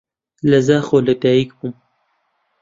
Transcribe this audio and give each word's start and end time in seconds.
لە 0.49 0.59
زاخۆ 0.67 0.97
لەدایک 1.07 1.49
بووم. 1.57 1.73